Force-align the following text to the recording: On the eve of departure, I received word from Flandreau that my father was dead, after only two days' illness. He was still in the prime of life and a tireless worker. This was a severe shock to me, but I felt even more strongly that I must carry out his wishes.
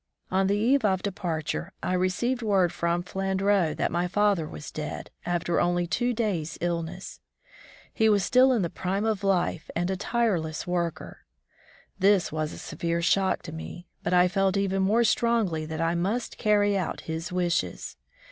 On 0.31 0.47
the 0.47 0.55
eve 0.57 0.83
of 0.83 1.03
departure, 1.03 1.73
I 1.83 1.93
received 1.93 2.41
word 2.41 2.73
from 2.73 3.03
Flandreau 3.03 3.75
that 3.75 3.91
my 3.91 4.07
father 4.07 4.47
was 4.47 4.71
dead, 4.71 5.11
after 5.27 5.61
only 5.61 5.85
two 5.85 6.11
days' 6.11 6.57
illness. 6.59 7.19
He 7.93 8.09
was 8.09 8.25
still 8.25 8.51
in 8.51 8.63
the 8.63 8.71
prime 8.71 9.05
of 9.05 9.23
life 9.23 9.69
and 9.75 9.91
a 9.91 9.95
tireless 9.95 10.65
worker. 10.65 11.19
This 11.99 12.31
was 12.31 12.51
a 12.51 12.57
severe 12.57 13.03
shock 13.03 13.43
to 13.43 13.51
me, 13.51 13.85
but 14.01 14.11
I 14.11 14.27
felt 14.27 14.57
even 14.57 14.81
more 14.81 15.03
strongly 15.03 15.67
that 15.67 15.81
I 15.81 15.93
must 15.93 16.39
carry 16.39 16.75
out 16.75 17.01
his 17.01 17.31
wishes. 17.31 17.95